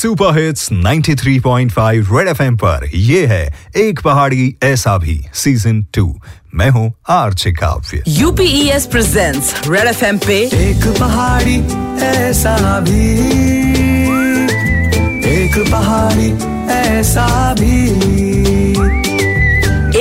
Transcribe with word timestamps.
Super 0.00 0.38
hits 0.38 0.68
93.5 0.72 2.08
red 2.12 2.28
FM 2.28 2.56
पर। 2.56 2.90
ये 2.94 3.26
है 3.26 3.54
एक 3.76 4.00
पहाड़ी 4.00 4.56
ऐसा 4.62 4.98
भी। 4.98 5.26
सीज़न 5.34 5.86
टू 5.94 6.20
मैं 6.54 6.70
हूँ 6.70 6.94
आर्चे 7.08 7.52
काव्य। 7.52 8.02
यूपीएस 8.08 8.86
प्रेजेंट्स 8.86 9.68
रेड 9.68 9.84
एफएम 9.84 10.18
पे। 10.18 10.38
एक 10.42 10.96
पहाड़ी 11.00 11.56
ऐसा 12.00 12.80
भी। 12.80 13.10
एक 15.30 15.70
पहाड़ी 15.72 16.32
ऐसा 16.72 17.54
भी। 17.54 17.90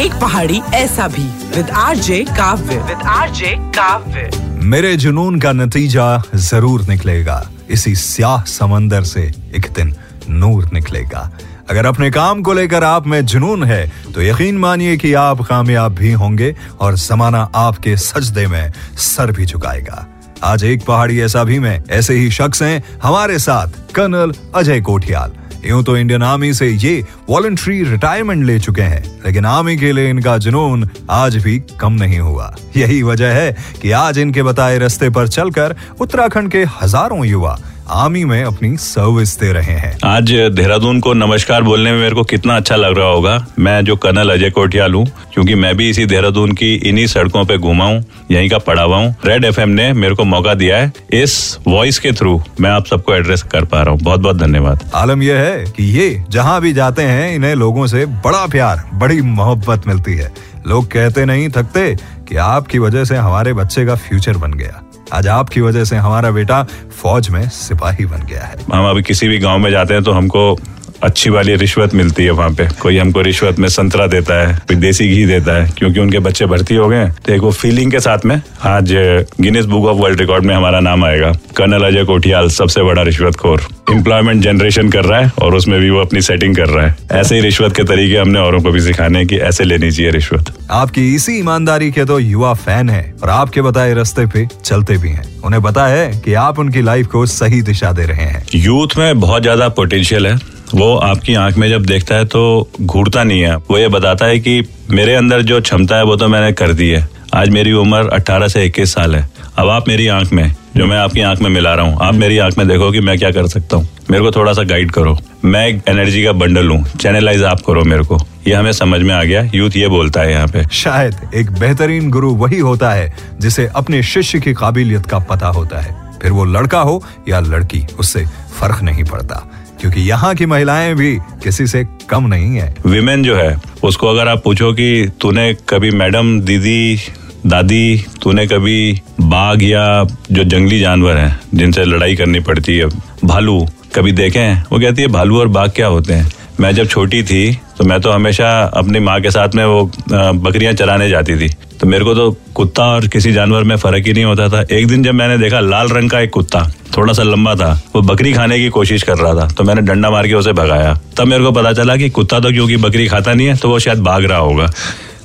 एक 0.06 0.14
पहाड़ी 0.22 0.62
ऐसा 0.74 1.08
भी। 1.08 1.58
With 1.58 1.70
RJ 1.70 2.26
Kavya. 2.30 2.78
With 2.78 2.98
RJ 3.06 3.56
Kavya. 3.60 4.49
मेरे 4.62 4.96
जुनून 4.98 5.40
का 5.40 5.52
नतीजा 5.52 6.06
ज़रूर 6.36 6.82
निकलेगा। 6.84 7.42
इसी 7.72 7.94
स्याह 7.96 8.44
समंदर 8.44 9.04
से 9.04 9.22
एक 9.56 9.68
दिन 9.76 9.94
नूर 10.30 10.70
निकलेगा। 10.74 11.30
अगर 11.70 11.86
अपने 11.86 12.10
काम 12.12 12.42
को 12.42 12.54
लेकर 12.54 12.84
आप 12.84 13.08
में 13.08 13.26
जुनून 13.26 13.64
है 13.64 13.92
तो 14.14 14.22
यकीन 14.22 14.58
मानिए 14.58 14.98
कि 14.98 15.14
आप 15.14 15.42
कामयाब 15.42 15.96
भी 15.96 16.12
होंगे 16.12 16.56
और 16.80 16.96
जमाना 16.98 17.50
आपके 17.56 17.96
सजदे 17.98 18.48
में 18.48 18.72
सर 18.98 19.32
भी 19.32 19.46
झुकाएगा। 19.46 20.06
आज 20.44 20.64
एक 20.64 20.86
पहाड़ी 20.86 21.20
ऐसा 21.22 21.44
भी 21.44 21.60
में 21.60 21.84
ऐसे 21.90 22.14
ही 22.14 22.30
शख्स 22.32 22.62
हैं, 22.64 22.84
हमारे 23.04 23.40
साथ 23.40 23.94
कर्नल 23.96 24.34
अजय 24.56 24.82
कोठियाल। 24.82 25.34
यूँ 25.66 25.84
तो 25.84 25.98
इंडियन 25.98 26.24
आर्मी 26.24 26.54
से 26.54 26.68
ये 26.68 27.04
वॉलंट्री 27.30 27.84
रिटायरमेंट 27.84 28.46
ले 28.46 28.60
चुके 28.60 28.82
हैं, 28.82 29.04
लेकिन 29.26 29.46
आर्मी 29.46 29.76
के 29.78 29.92
लिए 29.92 30.10
इनका 30.10 30.38
जुनून 30.38 30.90
आज 31.10 31.36
भी 31.44 31.58
कम 31.80 31.94
नहीं 31.94 32.20
हुआ। 32.20 32.54
यही 32.78 33.02
वजह 33.04 33.34
है 33.34 33.56
कि 33.82 33.92
आज 33.92 34.20
इनके 34.20 34.44
बताए 34.44 34.78
रास्ते 34.78 35.10
पर 35.10 35.28
चलकर 35.28 35.76
उत्तराखंड 36.02 36.52
के 36.52 36.64
हज़ारों 36.82 37.26
युवा 37.26 37.58
आर्मी 37.92 38.24
में 38.26 38.44
अपनी 38.44 38.76
सर्विस 38.78 39.40
दे 39.40 39.52
रहे 39.54 39.74
हैं। 39.74 39.98
आज 40.06 40.32
देहरादून 40.52 41.00
को 41.00 41.14
नमस्कार 41.14 41.64
बोलने 41.64 41.92
में 41.92 42.00
मेरे 42.00 42.16
को 42.16 42.24
कितना 42.24 42.56
अच्छा 42.58 42.76
लग 42.76 42.98
रहा 42.98 43.08
होगा। 43.08 43.46
मैं 43.60 43.84
जो 43.86 43.96
कर्नल 43.96 44.30
अजय 44.30 44.50
कोटियाल 44.50 44.94
हूँ 44.94 45.06
क्योंकि 45.34 45.56
मैं 45.56 45.76
भी 45.78 45.90
इसी 45.90 46.06
देहरादून 46.06 46.52
की 46.52 46.74
इन्हीं 46.90 47.06
सड़कों 47.08 47.46
पे 47.46 47.58
घूमा 47.58 47.86
हूँ 47.86 48.04
यहीं 48.32 48.50
का 48.50 48.58
पढ़ा 48.58 48.84
हुआ 48.84 48.98
हूँ 48.98 49.16
रेड 49.26 49.46
एफएम 49.46 49.70
ने 49.70 49.92
मेरे 49.94 50.16
को 50.16 50.24
मौका 50.24 50.54
दिया 50.54 50.78
है 50.78 50.92
इस 51.14 51.58
वॉइस 51.68 52.00
के 52.00 52.12
थ्रू 52.12 52.42
मैं 52.60 52.70
आप 52.70 52.86
सबको 52.86 53.16
एड्रेस 53.16 53.44
कर 53.44 53.66
पा 53.66 53.82
रहा 53.82 53.92
हूँ। 53.92 54.00
बहुत 54.00 54.20
बहुत 54.20 54.38
धन्यवाद। 54.38 54.90
आलम 54.96 55.24
यह 55.24 55.40
है 55.40 55.64
कि 55.68 55.84
ये 56.00 56.24
जहाँ 56.30 56.60
भी 56.62 56.74
जाते 56.74 57.04
हैं 57.04 57.34
इन्हें 57.36 57.56
लोगों 57.56 57.88
से 57.88 58.06
बड़ा 58.06 58.46
प्यार 58.48 58.84
बड़ी 58.94 59.22
मोहब्बत 59.22 59.88
मिलती 59.88 60.16
है। 60.18 60.32
लोग 60.68 60.88
कहते 60.92 61.26
नहीं 61.26 61.50
थकते 61.50 61.94
कि 62.30 62.36
आपकी 62.36 62.80
वजह 62.80 63.04
से 63.04 63.16
हमारे 63.16 63.54
बच्चे 63.54 63.86
का 63.86 63.96
फ्यूचर 63.96 64.38
बन 64.38 64.54
गया। 64.54 64.82
आज 65.14 65.28
आपकी 65.28 65.62
वजह 65.62 65.84
से 65.84 65.96
हमारा 65.96 66.32
बेटा 66.32 66.64
फौज 67.02 67.30
में 67.30 67.50
सिपाही 67.50 68.06
बन 68.06 68.24
गया 68.24 68.44
है। 68.44 68.56
हम 68.74 68.90
अभी 68.90 69.04
किसी 69.04 69.28
भी 69.28 69.38
गाँव 69.40 69.58
में 69.60 69.72
जाते 69.72 69.94
हैं 69.94 70.04
तो 70.04 70.12
हमको 70.12 70.60
अच्छी 71.04 71.30
वाली 71.30 71.56
रिश्वत 71.56 71.94
मिलती 71.94 72.24
है 72.24 72.32
वहाँ 72.32 72.50
पे। 72.52 72.68
कोई 72.82 72.98
हमको 72.98 73.22
रिश्वत 73.22 73.60
में 73.60 73.68
संतरा 73.70 74.08
देता 74.08 74.42
है 74.42 74.54
कोई 74.68 74.76
देसी 74.78 75.08
घी 75.08 75.26
देता 75.26 75.56
है 75.56 75.70
क्योंकि 75.78 76.00
उनके 76.00 76.20
बच्चे 76.20 76.46
भर्ती 76.46 76.76
हो 76.76 76.88
गए 76.90 77.06
तो 77.26 77.34
एक 77.34 77.42
वो 77.42 77.52
फीलिंग 77.54 77.92
के 77.92 78.00
साथ 78.00 78.26
में 78.26 78.42
आज 78.68 78.94
Guinness 79.42 79.66
book 79.66 79.86
of 79.86 79.98
world 79.98 80.20
record 80.20 80.46
में 80.46 80.54
हमारा 80.56 80.80
नाम 80.80 81.06
आएगा। 81.06 81.32
कर्नल 81.58 81.84
अजय 81.84 82.04
कोठियाल 82.06 82.50
सबसे 82.52 82.84
बड़ा 82.84 83.02
रिश्वत 83.04 83.36
खोर 83.36 83.62
एम्प्लॉयमेंट 83.92 84.42
जनरेशन 84.44 84.90
कर 84.90 85.06
रहा 85.06 85.20
है 85.20 85.32
और 85.42 85.56
उसमें 85.56 85.80
भी 85.80 85.90
वो 85.90 86.00
अपनी 86.00 86.22
सेटिंग 86.22 86.56
कर 86.56 86.70
रहा 86.70 86.86
है। 86.86 86.96
ऐसे 87.12 87.36
ही 87.36 87.42
रिश्वत 87.42 87.76
के 87.76 87.84
तरीके 87.84 88.18
हमने 88.18 88.40
औरों 88.40 88.62
को 88.62 88.72
भी 88.72 88.82
सिखाने 88.82 89.26
की 89.26 89.38
ऐसे 89.38 89.64
लेनी 89.64 89.92
चाहिए 89.92 90.12
रिश्वत। 90.12 90.54
आपकी 90.72 91.08
इसी 91.16 91.38
ईमानदारी 91.40 91.92
के 91.92 92.06
तो 92.06 92.20
युवा 92.20 92.54
फ़ैन 92.56 92.90
है 92.90 93.04
और 93.24 93.30
आपके 93.30 93.62
बताए 93.62 93.94
रास्ते 93.94 94.26
पे 94.26 94.48
चलते 94.66 94.98
भी 94.98 95.10
हैं। 95.10 95.28
उन्हें 95.42 95.62
पता 95.64 95.88
है 95.88 96.08
कि 96.22 96.34
आप 96.36 96.60
उनकी 96.60 96.82
लाइफ 96.82 97.08
को 97.08 97.26
सही 97.28 97.62
दिशा 97.62 97.92
दे 97.92 98.06
रहे 98.06 98.26
हैं। 98.26 98.46
यूथ 98.56 98.98
में 98.98 99.20
बहुत 99.20 99.42
ज़्यादा 99.42 99.70
पोटेंशियल 99.72 100.28
है। 100.28 100.38
वो 100.76 100.96
आपकी 100.96 101.34
आँख 101.34 101.58
में 101.58 101.70
जब 101.70 101.86
देखता 101.86 102.16
है 102.16 102.26
तो 102.26 102.70
घूरता 102.82 103.24
नहीं 103.24 103.42
है। 103.42 103.56
वो 103.56 103.78
ये 103.78 103.88
बताता 103.88 104.26
है 104.26 104.40
कि 104.40 104.64
मेरे 104.90 105.16
अंदर 105.16 105.42
जो 105.42 105.62
क्षमता 105.62 105.96
है 105.96 106.04
वो 106.04 106.16
तो 106.16 106.28
मैंने 106.28 106.52
कर 106.54 106.74
दी 106.74 106.90
है। 106.90 107.08
आज 107.34 107.50
मेरी 107.50 107.72
उम्र 107.72 108.10
18 108.10 108.48
से 108.48 108.66
21 108.66 108.94
साल 108.94 109.16
है। 109.16 109.30
अब 109.58 109.70
आप 109.70 109.88
मेरी 109.88 110.08
आँख 110.08 110.34
में, 110.34 110.56
जो 110.78 110.86
मैं 110.86 110.98
आपकी 110.98 111.22
आँख 111.22 111.42
में 111.42 111.50
मिला 111.50 111.74
रहा 111.74 111.86
हूँ, 111.86 111.98
आप 112.02 112.14
मेरी 112.14 112.38
आँख 112.38 112.58
में 112.58 112.68
देखो 112.68 112.92
कि 112.92 113.00
मैं 113.00 113.18
क्या 113.18 113.32
कर 113.32 113.48
सकता 113.48 113.78
हूँ। 113.78 113.90
मेरे 114.12 114.24
को 114.24 114.32
थोड़ा 114.32 114.54
सा 114.54 114.64
गाइड 114.64 114.92
करो। 114.92 115.18
मैं 115.46 115.68
एक 115.68 115.82
एनर्जी 115.88 116.24
का 116.24 116.32
बंडल 116.32 116.70
हूँ। 116.70 116.84
चैनलाइज 116.84 117.44
आप 117.44 117.62
करो 117.68 117.84
मेरे 117.84 118.04
को। 118.04 118.18
ये 118.48 118.54
हमें 118.54 118.72
समझ 118.72 119.02
में 119.02 119.14
आ 119.16 119.24
गया। 119.24 119.42
यूथ 119.56 119.72
ये 119.76 119.88
बोलता 119.88 120.22
है 120.22 120.32
यहाँ 120.32 120.48
पे। 120.48 120.64
शायद 120.72 121.16
एक 121.36 121.52
बेहतरीन 121.52 122.10
गुरु 122.10 122.34
वही 122.36 122.60
होता 122.60 122.92
है, 122.92 123.14
जिसे 123.40 123.70
अपने 123.76 124.04
शिष्य 124.04 124.40
की 124.40 124.54
काबिलियत 124.54 125.06
का 125.06 125.20
पता 125.20 125.48
होता 125.48 125.80
है। 125.80 125.96
फिर 126.22 126.32
वो 126.32 126.46
लड़का 126.46 126.80
हो 126.80 127.04
या 127.30 127.40
लड़की, 127.40 127.86
उससे 128.00 128.26
फ़र्क 128.60 128.82
नहीं 128.84 129.04
पड़ता। 129.04 129.52
क्योंकि 129.82 130.02
यहाँ 130.02 130.36
की 130.36 130.46
महिलाएँ 130.46 130.96
भी 130.96 131.16
किसी 131.16 131.68
से 131.68 131.88
कम 132.10 132.28
नहीं 132.28 132.56
है। 132.56 132.76
विमेन 132.86 133.24
जो 133.24 133.36
है, 133.36 133.62
उसको 133.84 134.08
अगर 134.08 134.28
आप 134.28 134.44
पूछो 134.44 134.74
कि 134.74 135.12
तूने 135.22 135.58
कभी 135.70 135.92
मैडम, 135.92 136.42
दीदी, 136.42 137.00
दादी, 137.46 138.06
तूने 138.22 138.48
कभी 138.48 139.02
बाघ 139.22 139.64
या 139.64 140.04
जो 140.32 140.44
जंगली 140.44 140.80
जानवर 140.80 141.18
हैं, 141.18 141.40
जिनसे 141.54 141.86
लड़ाई 141.86 142.16
करनी 142.16 142.40
पड़ती 142.40 142.78
है, 142.78 142.86
भालू 143.26 143.68
कभी 143.96 144.12
देखे 144.12 144.40
हैं? 144.40 144.66
वो 144.72 144.80
कहती 144.80 145.02
है, 145.02 145.08
भालू 145.08 145.40
और 145.40 145.48
बाघ 145.48 145.70
क्या 145.70 145.88
होते 145.88 146.14
हैं? 146.14 146.32
मैं 146.60 146.72
जब 146.76 146.88
छोटी 146.88 147.22
थी 147.24 147.52
तो 147.78 147.84
मैं 147.84 148.00
तो 148.02 148.12
हमेशा 148.12 148.50
अपनी 148.78 149.00
माँ 149.00 149.20
के 149.22 149.32
साथ 149.32 149.56
में 149.56 149.64
वो 149.66 149.84
बकरियाँ 150.10 150.74
चराने 150.74 151.10
जाती 151.10 151.36
थी। 151.36 151.48
तो 151.80 151.88
मेरे 151.88 152.06
को 152.06 152.14
तो 152.16 152.32
कुत्ता 152.56 152.86
और 152.86 153.08
किसी 153.08 153.32
जानवर 153.34 153.64
में 153.64 153.76
फ़र्क 153.78 154.08
ही 154.08 154.14
नहीं 154.14 154.24
होता 154.26 154.48
था। 154.50 154.62
एक 154.72 154.88
दिन 154.88 155.04
जब 155.04 155.14
मैंने 155.14 155.38
देखा 155.38 155.60
लाल 155.60 155.90
रंग 155.90 156.10
का 156.10 156.20
एक 156.20 156.30
कुत्ता 156.30 156.68
थोड़ा 156.98 157.14
सा 157.14 157.24
लंबा 157.24 157.56
था, 157.56 157.72
वो 157.96 158.02
बकरी 158.04 158.34
खाने 158.34 158.58
की 158.60 158.70
कोशिश 158.70 159.04
कर 159.04 159.18
रहा 159.18 159.34
था 159.36 159.48
तो 159.48 159.64
मैंने 159.64 159.82
डंडा 159.82 160.10
मार 160.10 160.28
के 160.28 160.34
उसे 160.34 160.54
भगाया। 160.54 160.94
तब 161.18 161.28
मेरे 161.28 161.44
को 161.44 161.52
पता 161.52 161.74
चला 161.74 161.96
कि 161.98 162.10
कुत्ता 162.10 162.40
तो 162.40 162.52
क्योंकि 162.52 162.78
बकरी 162.78 163.08
खाता 163.08 163.34
नहीं 163.34 163.48
है 163.48 163.56
तो 163.58 163.70
वो 163.70 163.80
शायद 163.80 164.00
भाग 164.04 164.26
रहा 164.26 164.40
होगा। 164.40 164.72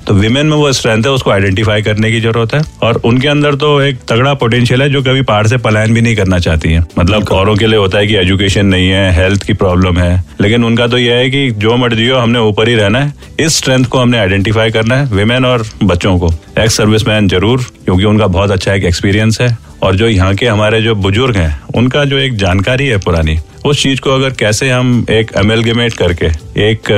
तो 0.07 0.15
विमेन 0.15 0.47
में 0.47 0.57
वो 0.57 0.73
स्ट्रेंथ 0.73 1.05
है 1.05 1.11
उसको 1.11 1.31
आइडेंटिफाई 1.31 1.83
करने 1.83 2.11
की 2.13 2.21
ज़रूरत 2.21 2.55
है। 2.55 2.61
और 2.83 3.01
उनके 3.05 3.29
अंदर 3.29 3.55
तो 3.55 3.81
एक 3.83 3.99
तगड़ा 4.09 4.33
पोटेंशियल 4.35 4.83
है 4.83 4.89
जो 4.91 5.03
कभी 5.03 5.23
पहाड़ 5.23 5.47
से 5.47 5.57
पलायन 5.59 5.95
भी 5.95 6.01
नहीं 6.01 6.17
करना 6.17 6.39
चाहती 6.39 6.73
है। 6.73 6.85
मतलब 6.99 7.29
औरों 7.33 7.55
के 7.57 7.67
लिए 7.67 7.79
होता 7.79 7.99
है 7.99 8.07
कि 8.07 8.17
एजुकेशन 8.17 8.67
नहीं 8.67 8.89
है 8.89 9.11
हेल्थ 9.15 9.43
की 9.43 9.53
प्रॉब्लम 9.55 9.99
है। 9.99 10.23
लेकिन 10.41 10.65
उनका 10.65 10.87
तो 10.87 10.99
यह 10.99 11.17
है 11.17 11.31
कि 11.31 11.51
जो 11.59 11.77
मर्ज़ी 11.77 12.09
हो 12.09 12.19
हमने 12.19 12.39
ऊपर 12.41 12.69
ही 12.69 12.75
रहना 12.75 13.01
है। 13.01 13.13
इस 13.41 13.57
स्ट्रेंथ 13.57 13.85
को 13.85 13.99
हमने 13.99 14.19
आइडेंटिफाई 14.19 14.71
करना 14.71 14.97
है 14.97 15.07
विमेन 15.13 15.45
और 15.45 15.65
बच्चों 15.85 16.19
को। 16.19 16.33
एक्स 16.59 16.77
सर्विसमैन 16.77 17.29
ज़रूर 17.29 17.63
क्योंकि 17.85 18.05
उनका 18.05 18.27
बहुत 18.29 18.51
अच्छा 18.51 18.75
एक 18.75 18.85
एक्सपीरियंस 18.85 19.41
है। 19.41 19.57
और 19.83 19.97
जो 19.97 20.09
यहाँ 20.09 20.35
के 20.35 20.47
हमारे 20.47 20.81
जो 20.83 20.95
बुज़ुर्ग 20.97 21.37
हैं 21.37 21.61
उनका 21.77 22.05
जो 22.05 22.19
एक 22.19 22.37
जानकारी 22.37 22.87
है 22.87 22.99
पुरानी 22.99 23.39
उस 23.65 23.83
चीज़ 23.83 24.01
को 24.01 24.11
अगर 24.11 24.31
कैसे 24.31 24.69
हम 24.71 25.07
एक 25.11 25.31
एमेलगेमेट 25.39 25.93
करके, 25.95 26.27
एक 26.63 26.91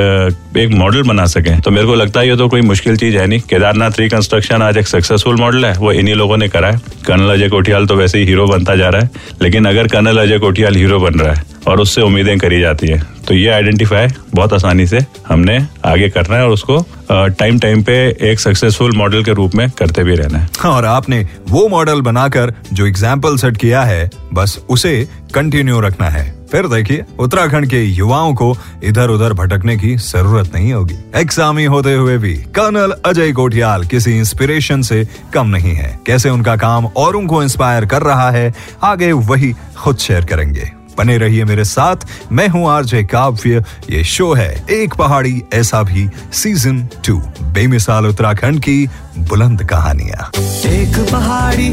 एक 0.57 0.71
मॉडल 0.71 1.03
बना 1.03 1.25
सके 1.27 1.59
तो 1.61 1.71
मेरे 1.71 1.87
को 1.87 1.95
लगता 1.95 2.21
है 2.21 2.29
ये 2.29 2.37
तो 2.37 2.49
कोई 2.49 2.61
मुश्किल 2.63 2.97
चीज़ 2.97 3.17
है 3.17 3.27
नहीं। 3.27 3.41
केदारनाथ 3.41 3.99
रिकंस्ट्रक्शन 4.01 4.63
आज 4.63 4.77
एक 4.77 4.87
सक्सेसफुल 4.87 5.37
मॉडल 5.41 5.65
है, 5.65 5.73
वो 5.75 5.93
इन्हीं 5.93 6.15
लोगों 6.15 6.37
ने 6.37 6.49
करा 6.49 6.71
है। 6.71 6.81
कर्नल 7.07 7.31
अजय 7.31 7.49
कोठियाल 7.49 7.87
तो 7.87 7.97
वैसे 7.97 8.19
ही 8.19 8.25
हीरो 8.27 8.47
बनता 8.47 8.77
जा 8.77 8.89
रहा 8.89 9.03
है, 9.03 9.11
लेकिन 9.43 9.65
अगर 9.65 9.89
कर्नल 9.89 10.19
अजय 10.19 10.39
कोठियाल 10.39 10.77
हीरो 10.77 10.99
बन 11.01 11.19
रहा 11.21 11.33
है, 11.33 11.43
और 11.69 11.81
उससे 11.81 12.03
उम्मीदें 12.03 12.37
करी 12.39 12.61
जाती 12.61 12.87
है 12.87 13.01
तो 13.27 13.35
ये 13.35 13.49
आइडेंटिफाई 13.51 14.07
बहुत 14.35 14.53
आसानी 14.53 14.87
से 14.87 14.99
हमने 15.29 15.59
आगे 15.85 16.09
करना 16.09 16.37
है 16.37 16.45
और 16.45 16.51
उसको 16.51 16.85
टाइम 17.11 17.59
टाइम 17.59 17.83
पे 17.83 17.97
एक 18.31 18.41
सक्सेसफुल 18.41 18.97
मॉडल 18.97 19.25
के 19.25 19.33
रूप 19.35 19.55
में 19.55 19.69
करते 19.71 20.05
भी 20.05 20.15
रहना 20.15 20.39
है। 20.39 20.49
और 20.67 20.85
आपने 20.87 21.27
वो 21.49 21.67
मॉडल 21.69 22.01
बनाकर 22.03 22.53
जो 22.73 22.87
एग्ज़ाम्पल 22.87 23.37
सेट 23.37 23.57
किया 23.57 23.83
है, 23.83 24.11
बस 24.33 24.59
उसे 24.69 25.09
कंटिन्यू 25.35 25.81
रखना 25.81 26.09
है। 26.09 26.35
फिर 26.53 26.67
देखिए, 26.67 27.05
उत्तराखंड 27.19 27.67
के 27.71 27.83
युवाओं 27.83 28.35
को 28.35 28.57
इधर 28.85 29.09
उधर 29.09 29.33
भटकने 29.33 29.77
की 29.77 29.97
ज़रूरत 29.97 30.55
नहीं 30.55 30.73
होगी। 30.73 30.97
एग्जामी 31.15 31.65
होते 31.65 31.95
हुए 31.95 32.17
भी 32.19 32.35
कर्नल 32.35 32.95
अजय 33.05 33.33
कोठियाल 33.33 33.85
किसी 33.85 34.17
इंस्पिरेशन 34.19 34.83
से 34.83 35.07
कम 35.35 35.47
नहीं 35.47 35.75
है। 35.75 35.99
कैसे 36.07 36.31
उनका 36.31 36.57
काम 36.57 36.87
और 36.87 37.17
उनको 37.17 37.43
इंस्पायर 37.43 37.87
कर 37.87 38.03
रहा 38.03 38.31
है, 38.31 38.53
आगे 38.83 39.13
वही 39.13 39.55
खुद 39.77 39.97
शेयर 39.97 40.25
करेंगे। 40.25 40.71
बने 40.99 41.17
रहिए 41.19 41.45
मेरे 41.45 41.65
साथ, 41.65 41.97
मैं 42.33 42.49
हूँ 42.49 42.69
आरजे 42.71 43.03
काव्य, 43.05 43.65
ये 43.91 44.05
शो 44.05 44.33
है 44.35 44.67
एक 44.71 44.95
पहाड़ी, 44.95 45.43
ऐसा 45.55 45.83
भी 45.83 46.09
सीज़न 46.33 46.83
टू 47.07 47.19
बेमिसाल 47.53 48.07
उत्तराखंड 48.07 48.61
की 48.61 48.89
बुलंद 49.19 49.65
कहानियाँ। 49.65 50.31
एक 50.73 50.99
पहाड़ी, 51.13 51.69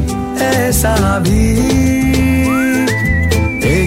ऐसा 0.45 1.19
भी। 1.19 2.12